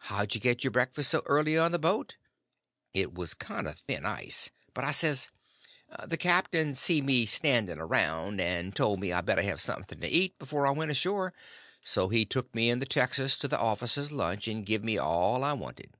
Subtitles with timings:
[0.00, 2.18] "How'd you get your breakfast so early on the boat?"
[2.92, 5.30] It was kinder thin ice, but I says:
[6.06, 10.38] "The captain see me standing around, and told me I better have something to eat
[10.38, 11.32] before I went ashore;
[11.82, 15.42] so he took me in the texas to the officers' lunch, and give me all
[15.42, 15.96] I wanted."